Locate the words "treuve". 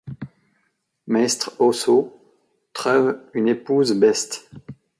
2.73-3.19